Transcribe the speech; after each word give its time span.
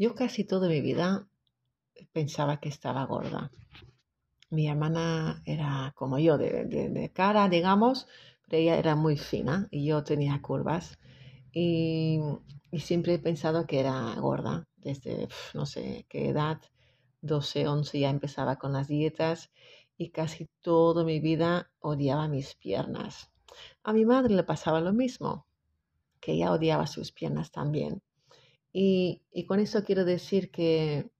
Yo 0.00 0.14
casi 0.14 0.44
toda 0.44 0.68
mi 0.68 0.80
vida 0.80 1.28
pensaba 2.12 2.60
que 2.60 2.68
estaba 2.68 3.04
gorda. 3.04 3.50
Mi 4.48 4.68
hermana 4.68 5.42
era 5.44 5.92
como 5.96 6.20
yo, 6.20 6.38
de, 6.38 7.10
cara, 7.12 7.48
digamos, 7.48 8.06
pero 8.46 8.62
ella 8.62 8.78
era 8.78 8.94
muy 8.94 9.16
fina 9.16 9.66
y 9.72 9.86
yo 9.86 10.04
tenía 10.04 10.40
curvas. 10.40 11.00
Y, 11.52 12.20
siempre 12.78 13.14
he 13.14 13.18
pensado 13.18 13.66
que 13.66 13.80
era 13.80 14.14
gorda. 14.20 14.68
Desde 14.76 15.26
no 15.52 15.66
sé 15.66 16.06
qué 16.08 16.28
edad, 16.28 16.60
12, 17.20 17.66
11 17.66 17.98
ya 17.98 18.10
empezaba 18.10 18.56
con 18.56 18.72
las 18.72 18.86
dietas 18.86 19.50
y 19.96 20.10
casi 20.10 20.48
toda 20.60 21.02
mi 21.02 21.18
vida 21.18 21.72
odiaba 21.80 22.28
mis 22.28 22.54
piernas. 22.54 23.32
A 23.82 23.92
mi 23.92 24.04
madre 24.04 24.32
le 24.32 24.44
pasaba 24.44 24.80
lo 24.80 24.92
mismo, 24.92 25.44
que 26.20 26.34
ella 26.34 26.52
odiaba 26.52 26.86
sus 26.86 27.10
piernas 27.10 27.50
también. 27.50 28.00
Y, 28.72 29.22
con 29.46 29.60
eso 29.60 29.84
quiero 29.84 30.04
decir 30.04 30.50
que 30.50 31.10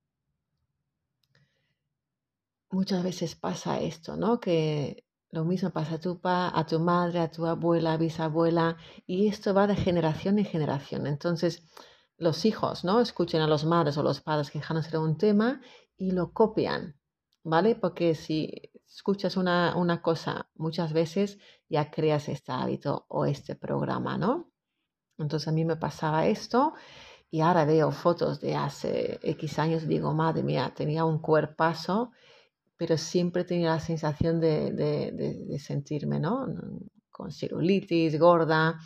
muchas 2.71 3.03
veces 3.03 3.35
pasa 3.35 3.81
esto, 3.81 4.17
¿no? 4.17 4.41
Que 4.41 5.05
lo 5.31 5.45
mismo 5.45 5.71
pasa 5.71 5.97
a 5.97 6.01
tu, 6.01 6.21
pa, 6.21 6.51
a 6.55 6.67
tu 6.67 6.79
madre, 6.81 7.21
a 7.21 7.31
tu 7.31 7.47
abuela, 7.47 7.97
bisabuela, 7.97 8.77
y 9.07 9.29
esto 9.29 9.55
va 9.55 9.67
de 9.67 9.77
generación 9.77 10.39
en 10.39 10.45
generación. 10.45 11.07
Entonces, 11.07 11.63
los 12.17 12.45
hijos, 12.45 12.85
¿no? 12.85 13.01
Escuchen 13.01 13.41
a 13.41 13.47
los 13.47 13.65
madres 13.65 13.97
o 13.99 14.03
los 14.03 14.21
padres 14.21 14.51
quejándose 14.51 14.91
de 14.91 14.99
un 14.99 15.17
tema 15.17 15.61
y 15.97 16.13
lo 16.13 16.33
copian, 16.33 16.97
¿vale? 17.45 17.75
Porque 17.75 18.15
si 18.15 18.71
escuchas 18.87 19.37
una, 19.37 19.77
una 19.77 20.03
cosa 20.03 20.49
muchas 20.55 20.93
veces, 20.93 21.39
ya 21.69 21.91
creas 21.91 22.29
este 22.29 22.53
hábito 22.53 23.07
o 23.09 23.25
este 23.27 23.55
programa, 23.57 24.19
¿no? 24.19 24.51
Entonces 25.19 25.49
a 25.49 25.53
mí 25.53 25.65
me 25.65 25.77
pasaba 25.77 26.27
esto 26.27 26.75
y 27.31 27.41
ahora 27.41 27.65
veo 27.65 27.91
fotos 27.93 28.41
de 28.41 28.57
hace 28.57 29.19
X 29.23 29.59
años 29.59 29.83
y 29.83 29.87
digo, 29.87 30.15
madre 30.15 30.43
mía, 30.43 30.73
tenía 30.75 31.05
un 31.05 31.19
cuerpazo, 31.19 32.13
pero 32.77 32.97
siempre 32.97 33.45
tenía 33.45 33.71
la 33.71 33.81
sensación 33.81 34.41
de, 34.41 34.73
de, 34.73 35.59
sentirme, 35.59 36.21
¿no? 36.21 36.47
Con 37.11 37.31
celulitis, 37.33 38.19
gorda. 38.19 38.79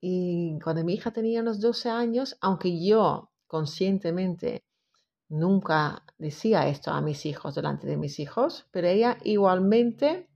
Y 0.00 0.58
cuando 0.62 0.84
mi 0.84 0.94
hija 0.94 1.12
tenía 1.12 1.40
unos 1.42 1.60
12 1.60 1.90
años, 1.90 2.36
aunque 2.40 2.84
yo 2.84 3.30
conscientemente 3.46 4.64
nunca 5.28 6.04
decía 6.16 6.66
esto 6.68 6.90
a 6.90 7.00
mis 7.00 7.26
hijos 7.26 7.54
delante 7.54 7.86
de 7.86 7.96
mis 7.96 8.18
hijos, 8.18 8.66
pero 8.72 8.88
ella 8.88 9.18
igualmente 9.24 10.28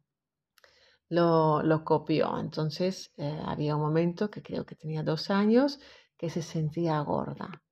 lo, 1.08 1.62
lo 1.62 1.84
copió. 1.84 2.38
Entonces 2.38 3.12
eh, 3.16 3.40
había 3.44 3.76
un 3.76 3.82
momento 3.82 4.30
que 4.30 4.42
creo 4.42 4.64
que 4.66 4.76
tenía 4.76 5.02
dos 5.02 5.30
años 5.30 5.80
que 6.22 6.30
se 6.30 6.42
sentía 6.42 7.00
gorda. 7.00 7.64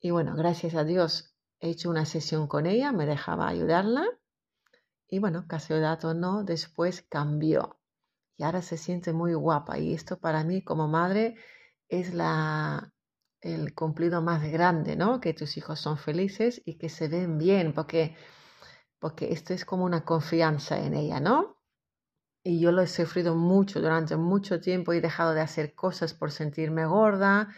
Y 0.00 0.12
bueno, 0.12 0.34
gracias 0.34 0.74
a 0.74 0.82
Dios 0.82 1.36
he 1.58 1.68
hecho 1.68 1.90
una 1.90 2.06
sesión 2.06 2.46
con 2.48 2.64
ella, 2.64 2.90
me 2.90 3.04
dejaba 3.04 3.48
ayudarla. 3.48 4.06
Y 5.06 5.18
bueno, 5.18 5.44
casualidad 5.46 6.02
o 6.06 6.14
no, 6.14 6.42
después 6.42 7.02
cambió. 7.02 7.78
Y 8.38 8.44
ahora 8.44 8.62
se 8.62 8.78
siente 8.78 9.12
muy 9.12 9.34
guapa. 9.34 9.78
Y 9.78 9.92
esto 9.92 10.18
para 10.18 10.42
mí 10.42 10.64
como 10.64 10.88
madre 10.88 11.36
es 11.86 12.14
la, 12.14 12.94
el 13.42 13.74
cumplido 13.74 14.22
más 14.22 14.42
grande, 14.50 14.96
¿no? 14.96 15.20
Que 15.20 15.34
tus 15.34 15.58
hijos 15.58 15.80
son 15.80 15.98
felices 15.98 16.62
y 16.64 16.78
que 16.78 16.88
se 16.88 17.08
ven 17.08 17.36
bien, 17.36 17.74
porque, 17.74 18.16
porque 18.98 19.34
esto 19.34 19.52
es 19.52 19.66
como 19.66 19.84
una 19.84 20.06
confianza 20.06 20.78
en 20.78 20.94
ella, 20.94 21.20
¿no? 21.20 21.59
Y 22.42 22.60
yo 22.60 22.72
lo 22.72 22.82
he 22.82 22.86
sufrido 22.86 23.34
mucho 23.36 23.80
durante 23.80 24.16
mucho 24.16 24.60
tiempo, 24.60 24.92
he 24.92 25.00
dejado 25.00 25.34
de 25.34 25.42
hacer 25.42 25.74
cosas 25.74 26.14
por 26.14 26.30
sentirme 26.30 26.86
gorda 26.86 27.48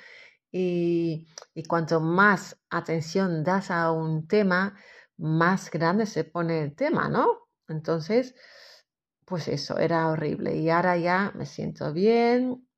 y, 0.50 1.28
y 1.54 1.64
cuanto 1.64 2.00
más 2.00 2.60
atención 2.68 3.44
das 3.44 3.70
a 3.70 3.92
un 3.92 4.26
tema, 4.26 4.76
más 5.16 5.70
grande 5.70 6.06
se 6.06 6.24
pone 6.24 6.62
el 6.62 6.74
tema, 6.74 7.08
¿no? 7.08 7.48
Entonces, 7.68 8.34
pues 9.24 9.48
eso, 9.48 9.78
era 9.78 10.08
horrible. 10.08 10.56
Y 10.56 10.70
ahora 10.70 10.96
ya 10.96 11.32
me 11.34 11.46
siento 11.46 11.92
bien, 11.92 12.68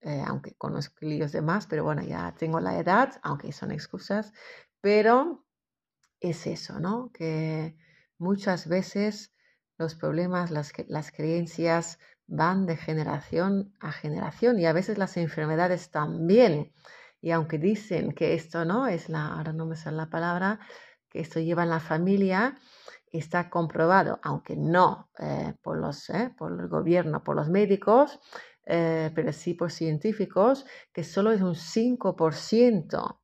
eh, 0.00 0.22
aunque 0.26 0.54
con 0.54 0.74
los 0.74 0.92
líos 1.00 1.32
de 1.32 1.42
más, 1.42 1.66
pero 1.66 1.84
bueno, 1.84 2.02
ya 2.02 2.34
tengo 2.38 2.60
la 2.60 2.78
edad, 2.78 3.18
aunque 3.22 3.52
son 3.52 3.72
excusas, 3.72 4.32
pero 4.80 5.46
es 6.20 6.46
eso, 6.46 6.78
¿no? 6.78 7.10
Que 7.12 7.76
muchas 8.18 8.68
veces 8.68 9.33
los 9.78 9.94
problemas, 9.94 10.50
las, 10.50 10.72
las 10.88 11.10
creencias 11.12 11.98
van 12.26 12.66
de 12.66 12.76
generación 12.76 13.74
a 13.80 13.92
generación 13.92 14.58
y 14.58 14.66
a 14.66 14.72
veces 14.72 14.98
las 14.98 15.16
enfermedades 15.16 15.90
también. 15.90 16.72
Y 17.20 17.30
aunque 17.30 17.58
dicen 17.58 18.12
que 18.12 18.34
esto 18.34 18.64
no 18.64 18.86
es 18.86 19.08
la, 19.08 19.28
ahora 19.28 19.52
no 19.52 19.66
me 19.66 19.76
sale 19.76 19.96
la 19.96 20.10
palabra, 20.10 20.60
que 21.08 21.20
esto 21.20 21.40
lleva 21.40 21.62
en 21.62 21.70
la 21.70 21.80
familia, 21.80 22.56
está 23.10 23.48
comprobado, 23.48 24.18
aunque 24.22 24.56
no 24.56 25.10
eh, 25.18 25.54
por, 25.62 25.78
los, 25.78 26.10
eh, 26.10 26.34
por 26.36 26.52
el 26.52 26.68
gobierno, 26.68 27.22
por 27.22 27.36
los 27.36 27.48
médicos, 27.48 28.18
eh, 28.66 29.10
pero 29.14 29.32
sí 29.32 29.54
por 29.54 29.70
científicos, 29.70 30.66
que 30.92 31.04
solo 31.04 31.32
es 31.32 31.40
un 31.40 31.54
5% 31.54 33.20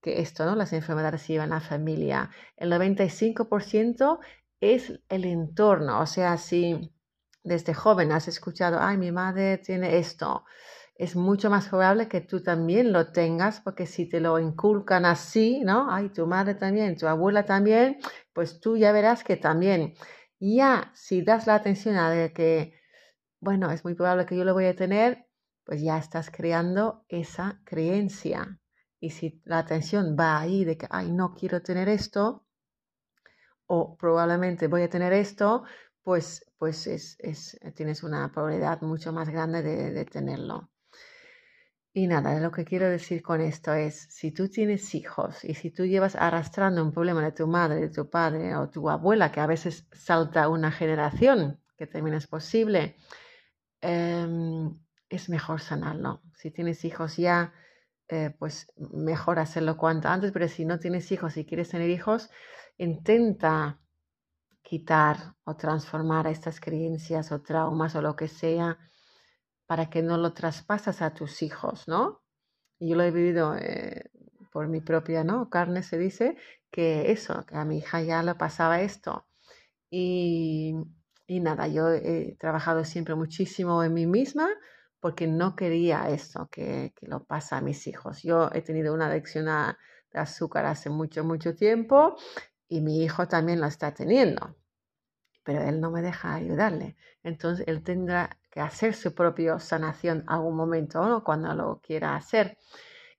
que 0.00 0.20
esto, 0.20 0.44
¿no? 0.44 0.56
Las 0.56 0.72
enfermedades 0.72 1.26
llevan 1.28 1.52
a 1.52 1.56
la 1.56 1.60
familia. 1.60 2.30
El 2.56 2.72
95% 2.72 4.18
es 4.62 5.00
el 5.08 5.24
entorno, 5.24 6.00
o 6.00 6.06
sea, 6.06 6.38
si 6.38 6.94
desde 7.42 7.74
joven 7.74 8.12
has 8.12 8.28
escuchado, 8.28 8.78
ay, 8.80 8.96
mi 8.96 9.10
madre 9.10 9.58
tiene 9.58 9.98
esto, 9.98 10.44
es 10.94 11.16
mucho 11.16 11.50
más 11.50 11.68
probable 11.68 12.06
que 12.06 12.20
tú 12.20 12.44
también 12.44 12.92
lo 12.92 13.10
tengas, 13.10 13.60
porque 13.60 13.86
si 13.86 14.08
te 14.08 14.20
lo 14.20 14.38
inculcan 14.38 15.04
así, 15.04 15.62
¿no? 15.64 15.92
Ay, 15.92 16.10
tu 16.10 16.28
madre 16.28 16.54
también, 16.54 16.96
tu 16.96 17.08
abuela 17.08 17.44
también, 17.44 17.98
pues 18.32 18.60
tú 18.60 18.76
ya 18.76 18.92
verás 18.92 19.24
que 19.24 19.36
también. 19.36 19.94
Ya, 20.38 20.92
si 20.94 21.22
das 21.22 21.48
la 21.48 21.56
atención 21.56 21.96
a 21.96 22.08
de 22.10 22.32
que, 22.32 22.74
bueno, 23.40 23.72
es 23.72 23.84
muy 23.84 23.94
probable 23.94 24.26
que 24.26 24.36
yo 24.36 24.44
lo 24.44 24.54
voy 24.54 24.66
a 24.66 24.76
tener, 24.76 25.26
pues 25.64 25.82
ya 25.82 25.98
estás 25.98 26.30
creando 26.30 27.04
esa 27.08 27.60
creencia. 27.64 28.60
Y 29.00 29.10
si 29.10 29.42
la 29.44 29.58
atención 29.58 30.16
va 30.18 30.38
ahí 30.38 30.64
de 30.64 30.76
que, 30.76 30.86
ay, 30.88 31.10
no 31.10 31.34
quiero 31.34 31.62
tener 31.62 31.88
esto, 31.88 32.41
o 33.74 33.96
probablemente 33.96 34.68
voy 34.68 34.82
a 34.82 34.90
tener 34.90 35.14
esto, 35.14 35.64
pues, 36.02 36.44
pues 36.58 36.86
es, 36.86 37.16
es, 37.20 37.58
tienes 37.74 38.02
una 38.02 38.30
probabilidad 38.30 38.82
mucho 38.82 39.14
más 39.14 39.30
grande 39.30 39.62
de, 39.62 39.92
de 39.92 40.04
tenerlo. 40.04 40.70
Y 41.94 42.06
nada, 42.06 42.38
lo 42.38 42.50
que 42.52 42.66
quiero 42.66 42.90
decir 42.90 43.22
con 43.22 43.40
esto 43.40 43.72
es, 43.72 44.08
si 44.10 44.30
tú 44.30 44.50
tienes 44.50 44.94
hijos 44.94 45.42
y 45.42 45.54
si 45.54 45.70
tú 45.70 45.86
llevas 45.86 46.16
arrastrando 46.16 46.84
un 46.84 46.92
problema 46.92 47.22
de 47.24 47.32
tu 47.32 47.46
madre, 47.46 47.80
de 47.80 47.88
tu 47.88 48.10
padre 48.10 48.54
o 48.56 48.68
tu 48.68 48.90
abuela, 48.90 49.32
que 49.32 49.40
a 49.40 49.46
veces 49.46 49.86
salta 49.92 50.50
una 50.50 50.70
generación, 50.70 51.58
que 51.78 51.86
también 51.86 52.16
es 52.16 52.26
posible, 52.26 52.96
em, 53.80 54.78
es 55.08 55.30
mejor 55.30 55.60
sanarlo. 55.62 56.20
Si 56.34 56.50
tienes 56.50 56.84
hijos 56.84 57.16
ya, 57.16 57.54
eh, 58.08 58.34
pues 58.38 58.70
mejor 58.76 59.38
hacerlo 59.38 59.78
cuanto 59.78 60.08
antes, 60.08 60.30
pero 60.32 60.46
si 60.48 60.66
no 60.66 60.78
tienes 60.78 61.10
hijos 61.10 61.38
y 61.38 61.46
quieres 61.46 61.70
tener 61.70 61.88
hijos, 61.88 62.30
intenta 62.82 63.78
quitar 64.62 65.34
o 65.44 65.54
transformar 65.56 66.26
estas 66.26 66.60
creencias 66.60 67.32
o 67.32 67.40
traumas 67.40 67.94
o 67.94 68.02
lo 68.02 68.16
que 68.16 68.28
sea 68.28 68.78
para 69.66 69.88
que 69.88 70.02
no 70.02 70.16
lo 70.18 70.32
traspasas 70.32 71.02
a 71.02 71.14
tus 71.14 71.42
hijos, 71.42 71.88
¿no? 71.88 72.22
Yo 72.80 72.96
lo 72.96 73.04
he 73.04 73.10
vivido 73.10 73.56
eh, 73.56 74.10
por 74.50 74.68
mi 74.68 74.80
propia 74.80 75.24
¿no? 75.24 75.48
carne, 75.48 75.82
se 75.82 75.98
dice, 75.98 76.36
que 76.70 77.12
eso, 77.12 77.44
que 77.46 77.56
a 77.56 77.64
mi 77.64 77.78
hija 77.78 78.02
ya 78.02 78.22
le 78.22 78.34
pasaba 78.34 78.82
esto. 78.82 79.26
Y, 79.90 80.74
y 81.26 81.40
nada, 81.40 81.68
yo 81.68 81.88
he 81.90 82.36
trabajado 82.38 82.84
siempre 82.84 83.14
muchísimo 83.14 83.82
en 83.84 83.94
mí 83.94 84.06
misma 84.06 84.48
porque 85.00 85.26
no 85.26 85.54
quería 85.56 86.08
esto 86.10 86.48
que, 86.50 86.92
que 86.96 87.06
lo 87.06 87.24
pasa 87.24 87.58
a 87.58 87.60
mis 87.60 87.86
hijos. 87.86 88.22
Yo 88.22 88.50
he 88.52 88.62
tenido 88.62 88.94
una 88.94 89.06
adicción 89.06 89.48
a, 89.48 89.78
de 90.12 90.20
azúcar 90.20 90.66
hace 90.66 90.90
mucho, 90.90 91.24
mucho 91.24 91.54
tiempo 91.54 92.16
y 92.72 92.80
mi 92.80 93.02
hijo 93.04 93.28
también 93.28 93.60
lo 93.60 93.66
está 93.66 93.92
teniendo, 93.92 94.56
pero 95.44 95.60
él 95.60 95.78
no 95.78 95.90
me 95.90 96.00
deja 96.00 96.32
ayudarle. 96.32 96.96
Entonces 97.22 97.68
él 97.68 97.82
tendrá 97.82 98.38
que 98.50 98.60
hacer 98.60 98.94
su 98.94 99.14
propia 99.14 99.58
sanación 99.58 100.24
algún 100.26 100.56
momento, 100.56 101.06
¿no? 101.06 101.22
cuando 101.22 101.54
lo 101.54 101.80
quiera 101.82 102.16
hacer. 102.16 102.56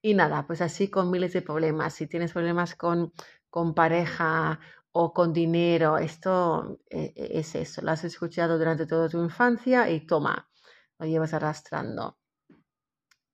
Y 0.01 0.15
nada, 0.15 0.47
pues 0.47 0.59
así 0.61 0.89
con 0.89 1.11
miles 1.11 1.33
de 1.33 1.43
problemas. 1.43 1.93
Si 1.93 2.07
tienes 2.07 2.33
problemas 2.33 2.73
con, 2.73 3.13
con 3.51 3.75
pareja 3.75 4.59
o 4.91 5.13
con 5.13 5.33
dinero, 5.33 5.99
esto 5.99 6.79
eh, 6.89 7.13
eh, 7.15 7.29
es 7.33 7.53
eso. 7.53 7.83
Lo 7.83 7.91
has 7.91 8.03
escuchado 8.03 8.57
durante 8.57 8.87
toda 8.87 9.07
tu 9.07 9.23
infancia 9.23 9.87
y 9.91 10.07
toma, 10.07 10.49
lo 10.97 11.05
llevas 11.05 11.35
arrastrando. 11.35 12.17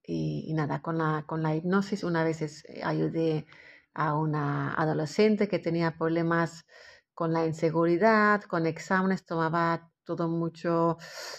Y, 0.03 0.51
nada, 0.53 0.81
con 0.81 0.97
la, 0.97 1.23
con 1.25 1.43
la 1.43 1.55
hipnosis 1.55 2.03
una 2.03 2.25
vez 2.25 2.41
eh, 2.41 2.81
ayudé 2.83 3.47
a 3.99 4.15
una 4.15 4.73
adolescente 4.75 5.49
que 5.49 5.59
tenía 5.59 5.97
problemas 5.97 6.65
con 7.13 7.33
la 7.33 7.45
inseguridad, 7.45 8.41
con 8.43 8.65
exámenes, 8.65 9.25
tomaba 9.25 9.91
todo 10.05 10.29
mucho 10.29 10.97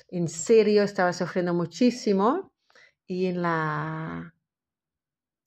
en 0.09 0.29
serio, 0.29 0.83
estaba 0.83 1.15
sufriendo 1.15 1.55
muchísimo 1.55 2.53
y 3.07 3.27
en 3.27 3.41
la, 3.41 4.35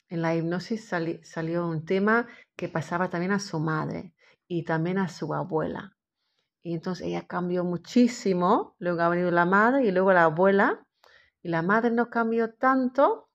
en 0.10 0.22
la 0.24 0.36
hipnosis 0.36 0.90
salió 1.22 1.68
un 1.68 1.86
tema 1.86 2.28
que 2.56 2.68
pasaba 2.68 3.12
también 3.12 3.34
a 3.34 3.40
su 3.40 3.60
madre 3.60 4.16
y 4.48 4.64
también 4.64 4.98
a 4.98 5.08
su 5.08 5.36
abuela. 5.36 5.96
Y 6.64 6.74
entonces 6.74 7.06
ella 7.06 7.28
cambió 7.28 7.64
muchísimo, 7.64 8.76
luego 8.80 9.02
ha 9.02 9.10
venido 9.10 9.30
la 9.30 9.46
madre 9.46 9.86
y 9.86 9.92
luego 9.92 10.14
la 10.14 10.24
abuela, 10.24 10.84
y 11.44 11.50
la 11.50 11.62
madre 11.62 11.92
no 11.92 12.10
cambió 12.10 12.56
tanto, 12.56 13.30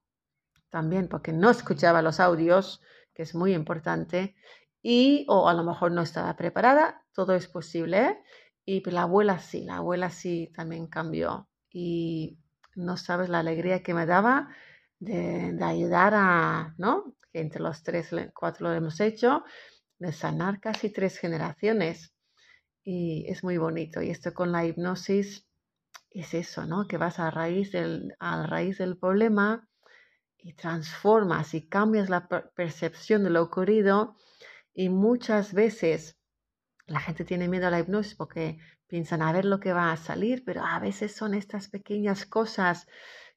también 0.68 1.06
porque 1.06 1.32
no 1.32 1.48
escuchaba 1.48 2.02
los 2.02 2.18
audios, 2.18 2.82
que 3.18 3.24
es 3.24 3.34
muy 3.34 3.52
importante, 3.52 4.36
y 4.80 5.26
o 5.28 5.48
a 5.48 5.54
lo 5.54 5.64
mejor 5.64 5.90
no 5.90 6.02
estaba 6.02 6.36
preparada, 6.36 7.04
todo 7.12 7.34
es 7.34 7.48
posible, 7.48 7.98
¿eh? 7.98 8.18
y 8.64 8.80
la 8.92 9.02
abuela 9.02 9.40
sí, 9.40 9.64
la 9.64 9.78
abuela 9.78 10.08
sí 10.08 10.52
también 10.54 10.86
cambió. 10.86 11.48
Y 11.68 12.38
no 12.76 12.96
sabes 12.96 13.28
la 13.28 13.40
alegría 13.40 13.82
que 13.82 13.92
me 13.92 14.06
daba 14.06 14.54
de, 15.00 15.58
ayudar 15.60 16.14
a, 16.14 16.74
¿no? 16.78 17.16
Que 17.32 17.40
entre 17.40 17.60
los 17.60 17.82
tres, 17.82 18.10
cuatro 18.32 18.68
lo 18.68 18.74
hemos 18.74 19.00
hecho, 19.00 19.42
de 19.98 20.12
sanar 20.12 20.60
casi 20.60 20.90
tres 20.92 21.18
generaciones. 21.18 22.14
Y 22.84 23.26
es 23.28 23.42
muy 23.42 23.58
bonito. 23.58 24.00
Y 24.00 24.10
esto 24.10 24.32
con 24.32 24.52
la 24.52 24.64
hipnosis 24.64 25.44
es 26.10 26.34
eso, 26.34 26.66
¿no? 26.66 26.86
Que 26.86 26.98
vas 26.98 27.18
a 27.18 27.32
raíz 27.32 27.72
del, 27.72 28.14
a 28.20 28.46
raíz 28.46 28.78
del 28.78 28.96
problema 28.96 29.67
y 30.48 30.54
transformas 30.54 31.52
y 31.52 31.68
cambias 31.68 32.08
la 32.08 32.26
percepción 32.26 33.22
de 33.22 33.28
lo 33.28 33.42
ocurrido. 33.42 34.16
Y 34.72 34.88
muchas 34.88 35.52
veces 35.52 36.16
la 36.86 37.00
gente 37.00 37.26
tiene 37.26 37.48
miedo 37.48 37.66
a 37.66 37.70
la 37.70 37.80
hipnosis 37.80 38.14
porque 38.14 38.58
piensan 38.86 39.20
a 39.20 39.30
ver 39.30 39.44
lo 39.44 39.60
que 39.60 39.74
va 39.74 39.92
a 39.92 39.98
salir, 39.98 40.44
pero 40.46 40.64
a 40.64 40.78
veces 40.80 41.14
son 41.14 41.34
estas 41.34 41.68
pequeñas 41.68 42.24
cosas 42.24 42.86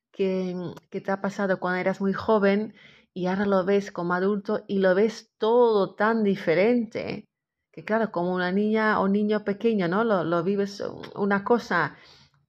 que, 0.09 0.55
que 0.89 1.01
te 1.01 1.11
ha 1.11 1.19
pasado 1.19 1.59
cuando 1.59 1.81
eras 1.81 1.99
muy 1.99 2.13
joven 2.13 2.75
y 3.13 3.25
ahora 3.25 3.45
lo 3.45 3.65
ves 3.65 3.91
como 3.91 4.13
adulto 4.13 4.63
y 4.69 4.79
lo 4.79 4.95
ves 4.95 5.33
todo 5.37 5.95
tan 5.95 6.23
diferente. 6.23 7.25
Que 7.73 7.83
claro, 7.83 8.13
como 8.13 8.33
una 8.33 8.53
niña 8.53 9.01
o 9.01 9.09
niño 9.09 9.43
pequeño, 9.43 9.89
¿no? 9.89 10.05
Lo, 10.05 10.23
lo 10.23 10.43
vives 10.43 10.81
una 11.15 11.43
cosa 11.43 11.97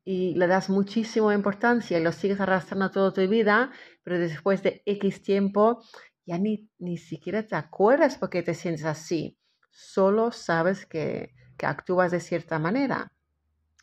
y 0.05 0.35
le 0.35 0.47
das 0.47 0.69
muchísima 0.69 1.35
importancia 1.35 1.99
y 1.99 2.03
lo 2.03 2.13
sigues 2.13 2.41
arrastrando 2.41 2.91
toda 2.91 3.13
tu 3.13 3.21
vida, 3.29 3.71
pero 4.03 4.19
después 4.19 4.63
de 4.63 4.83
X 4.87 5.23
tiempo 5.23 5.83
ya 6.25 6.39
ni, 6.39 6.69
ni 6.79 6.99
siquiera 6.99 7.47
te 7.47 7.57
acuerdas 7.57 8.17
por 8.17 8.31
qué 8.31 8.43
te 8.43 8.55
sientes 8.55 8.85
así. 8.85 9.37
Solo 9.71 10.33
sabes 10.33 10.87
que, 10.87 11.35
que 11.57 11.67
actúas 11.67 12.13
de 12.13 12.21
cierta 12.21 12.59
manera. 12.59 13.13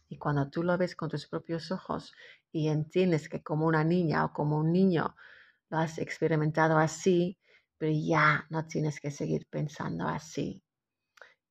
Y 0.07 0.17
cuando 0.17 0.49
tú 0.49 0.63
lo 0.63 0.77
ves 0.77 0.95
con 0.95 1.09
tus 1.09 1.27
propios 1.27 1.71
ojos 1.71 2.13
y 2.51 2.69
entiendes 2.69 3.29
que 3.29 3.43
como 3.43 3.67
una 3.67 3.83
niña 3.83 4.25
o 4.25 4.33
como 4.33 4.57
un 4.57 4.71
niño 4.71 5.15
lo 5.69 5.77
has 5.77 5.99
experimentado 5.99 6.77
así, 6.77 7.37
pero 7.77 7.91
ya 7.93 8.45
no 8.49 8.65
tienes 8.65 8.99
que 8.99 9.11
seguir 9.11 9.47
pensando 9.49 10.07
así. 10.07 10.63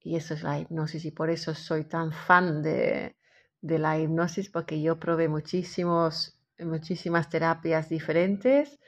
Y 0.01 0.17
eso 0.17 0.35
es 0.35 0.43
la 0.43 0.59
hipnosis 0.59 1.05
y 1.05 1.11
por 1.11 1.31
eso 1.31 1.55
soy 1.55 1.85
tan 1.85 2.13
fan 2.13 2.63
de, 2.63 3.17
de 3.61 3.79
la 3.79 3.99
hipnosis 3.99 4.51
porque 4.51 4.81
yo 4.81 4.99
probé 4.99 5.29
muchísimos, 5.29 6.38
muchísimas 6.61 7.29
terapias 7.29 7.89
diferentes 7.89 8.79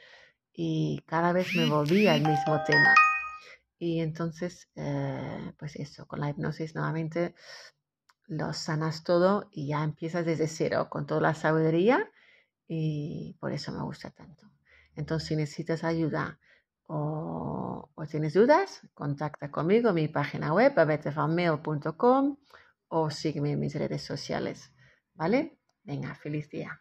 y 0.53 1.03
cada 1.05 1.33
vez 1.33 1.55
me 1.55 1.65
volvía 1.69 2.13
al 2.13 2.21
mismo 2.21 2.61
tema. 2.65 2.93
Y 3.79 3.99
entonces, 4.01 4.69
eh, 4.75 5.53
pues 5.57 5.75
eso, 5.75 6.05
con 6.05 6.19
la 6.19 6.29
hipnosis 6.29 6.75
nuevamente 6.75 7.33
lo 8.27 8.53
sanas 8.53 9.03
todo 9.03 9.49
y 9.51 9.67
ya 9.67 9.83
empiezas 9.83 10.25
desde 10.25 10.47
cero 10.47 10.87
con 10.89 11.05
toda 11.05 11.19
la 11.21 11.33
sabiduría 11.33 12.09
y 12.67 13.35
por 13.39 13.51
eso 13.51 13.71
me 13.71 13.83
gusta 13.83 14.11
tanto. 14.11 14.49
Entonces, 14.95 15.27
si 15.27 15.35
necesitas 15.35 15.83
ayuda 15.83 16.39
o, 16.87 17.89
o 17.93 18.05
tienes 18.05 18.33
dudas, 18.33 18.87
contacta 18.93 19.51
conmigo 19.51 19.89
en 19.89 19.95
mi 19.95 20.07
página 20.07 20.53
web, 20.53 20.77
abetefanmail.com 20.77 22.37
o 22.89 23.09
sígueme 23.09 23.51
en 23.51 23.59
mis 23.59 23.75
redes 23.75 24.03
sociales. 24.03 24.71
¿Vale? 25.15 25.57
Venga, 25.83 26.13
feliz 26.15 26.49
día. 26.49 26.80